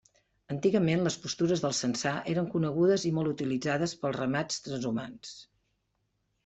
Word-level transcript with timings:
Antigament 0.53 1.03
les 1.07 1.17
pastures 1.25 1.61
de 1.65 1.71
Censà 1.81 2.13
eren 2.33 2.47
conegudes 2.55 3.07
i 3.11 3.15
molt 3.19 3.33
utilitzades 3.35 3.95
pels 4.03 4.19
ramats 4.21 4.61
transhumants. 4.69 5.41